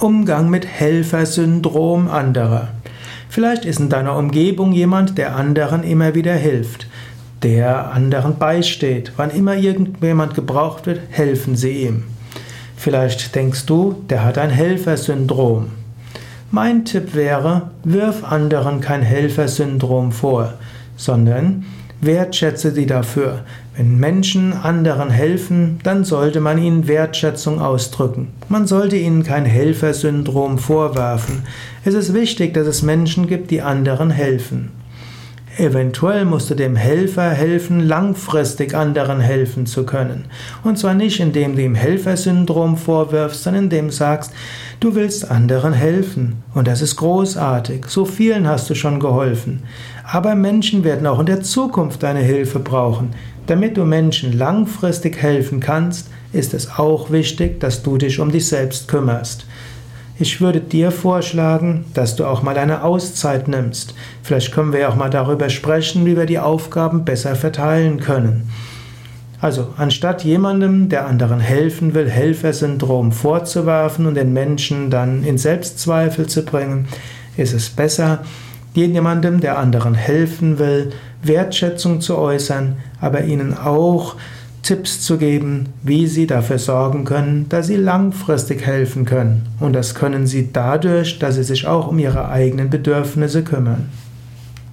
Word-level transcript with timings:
Umgang 0.00 0.48
mit 0.48 0.64
Helfersyndrom 0.64 2.08
anderer. 2.08 2.68
Vielleicht 3.28 3.64
ist 3.64 3.80
in 3.80 3.88
deiner 3.88 4.16
Umgebung 4.16 4.70
jemand, 4.70 5.18
der 5.18 5.34
anderen 5.34 5.82
immer 5.82 6.14
wieder 6.14 6.34
hilft, 6.34 6.86
der 7.42 7.90
anderen 7.90 8.36
beisteht. 8.38 9.10
Wann 9.16 9.30
immer 9.30 9.56
irgendjemand 9.56 10.34
gebraucht 10.34 10.86
wird, 10.86 11.00
helfen 11.10 11.56
sie 11.56 11.82
ihm. 11.82 12.04
Vielleicht 12.76 13.34
denkst 13.34 13.66
du, 13.66 14.04
der 14.08 14.24
hat 14.24 14.38
ein 14.38 14.50
Helfersyndrom. 14.50 15.70
Mein 16.52 16.84
Tipp 16.84 17.16
wäre, 17.16 17.70
wirf 17.82 18.22
anderen 18.22 18.80
kein 18.80 19.02
Helfersyndrom 19.02 20.12
vor, 20.12 20.54
sondern 20.96 21.64
wertschätze 22.00 22.72
sie 22.72 22.86
dafür. 22.86 23.44
Wenn 23.76 23.98
Menschen 23.98 24.52
anderen 24.52 25.10
helfen, 25.10 25.78
dann 25.82 26.04
sollte 26.04 26.40
man 26.40 26.58
ihnen 26.58 26.88
Wertschätzung 26.88 27.60
ausdrücken. 27.60 28.28
Man 28.48 28.66
sollte 28.66 28.96
ihnen 28.96 29.22
kein 29.22 29.44
Helfersyndrom 29.44 30.58
vorwerfen. 30.58 31.44
Es 31.84 31.94
ist 31.94 32.14
wichtig, 32.14 32.54
dass 32.54 32.66
es 32.66 32.82
Menschen 32.82 33.26
gibt, 33.26 33.50
die 33.50 33.62
anderen 33.62 34.10
helfen. 34.10 34.77
Eventuell 35.58 36.24
musst 36.24 36.50
du 36.50 36.54
dem 36.54 36.76
Helfer 36.76 37.30
helfen, 37.30 37.80
langfristig 37.80 38.74
anderen 38.76 39.18
helfen 39.18 39.66
zu 39.66 39.84
können. 39.84 40.26
Und 40.62 40.78
zwar 40.78 40.94
nicht, 40.94 41.18
indem 41.18 41.56
du 41.56 41.62
ihm 41.62 41.74
Helfersyndrom 41.74 42.76
vorwirfst, 42.76 43.42
sondern 43.42 43.64
indem 43.64 43.86
du 43.86 43.92
sagst, 43.92 44.32
du 44.78 44.94
willst 44.94 45.28
anderen 45.28 45.72
helfen. 45.72 46.44
Und 46.54 46.68
das 46.68 46.80
ist 46.80 46.94
großartig. 46.94 47.86
So 47.86 48.04
vielen 48.04 48.46
hast 48.46 48.70
du 48.70 48.76
schon 48.76 49.00
geholfen. 49.00 49.64
Aber 50.04 50.36
Menschen 50.36 50.84
werden 50.84 51.08
auch 51.08 51.18
in 51.18 51.26
der 51.26 51.42
Zukunft 51.42 52.04
deine 52.04 52.20
Hilfe 52.20 52.60
brauchen. 52.60 53.10
Damit 53.48 53.76
du 53.76 53.84
Menschen 53.84 54.38
langfristig 54.38 55.20
helfen 55.20 55.58
kannst, 55.58 56.08
ist 56.32 56.54
es 56.54 56.78
auch 56.78 57.10
wichtig, 57.10 57.58
dass 57.58 57.82
du 57.82 57.98
dich 57.98 58.20
um 58.20 58.30
dich 58.30 58.46
selbst 58.46 58.86
kümmerst. 58.86 59.44
Ich 60.20 60.40
würde 60.40 60.60
dir 60.60 60.90
vorschlagen, 60.90 61.84
dass 61.94 62.16
du 62.16 62.24
auch 62.24 62.42
mal 62.42 62.58
eine 62.58 62.82
Auszeit 62.82 63.46
nimmst. 63.46 63.94
Vielleicht 64.24 64.52
können 64.52 64.72
wir 64.72 64.88
auch 64.88 64.96
mal 64.96 65.10
darüber 65.10 65.48
sprechen, 65.48 66.04
wie 66.06 66.16
wir 66.16 66.26
die 66.26 66.40
Aufgaben 66.40 67.04
besser 67.04 67.36
verteilen 67.36 68.00
können. 68.00 68.50
Also, 69.40 69.68
anstatt 69.76 70.24
jemandem, 70.24 70.88
der 70.88 71.06
anderen 71.06 71.38
helfen 71.38 71.94
will, 71.94 72.10
Helfersyndrom 72.10 73.12
vorzuwerfen 73.12 74.06
und 74.06 74.16
den 74.16 74.32
Menschen 74.32 74.90
dann 74.90 75.22
in 75.22 75.38
Selbstzweifel 75.38 76.26
zu 76.26 76.44
bringen, 76.44 76.88
ist 77.36 77.54
es 77.54 77.70
besser, 77.70 78.24
jemandem, 78.74 79.38
der 79.38 79.56
anderen 79.56 79.94
helfen 79.94 80.58
will, 80.58 80.90
Wertschätzung 81.22 82.00
zu 82.00 82.18
äußern, 82.18 82.76
aber 83.00 83.22
ihnen 83.22 83.56
auch 83.56 84.16
Tipps 84.68 85.00
zu 85.00 85.16
geben, 85.16 85.70
wie 85.82 86.06
sie 86.06 86.26
dafür 86.26 86.58
sorgen 86.58 87.06
können, 87.06 87.48
dass 87.48 87.68
sie 87.68 87.76
langfristig 87.76 88.66
helfen 88.66 89.06
können. 89.06 89.46
Und 89.60 89.72
das 89.72 89.94
können 89.94 90.26
sie 90.26 90.50
dadurch, 90.52 91.18
dass 91.18 91.36
sie 91.36 91.42
sich 91.42 91.66
auch 91.66 91.88
um 91.88 91.98
ihre 91.98 92.28
eigenen 92.28 92.68
Bedürfnisse 92.68 93.42
kümmern. 93.42 93.88